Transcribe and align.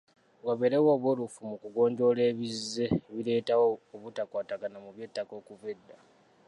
Wabeerewo 0.45 0.89
obwerufu 0.97 1.39
mu 1.49 1.55
kugonjoola 1.61 2.21
ebizze 2.31 2.85
bireetawo 3.13 3.67
obutakwatagana 3.95 4.77
mu 4.83 4.89
by’ettaka 4.95 5.31
okuva 5.39 5.67
edda. 5.75 5.97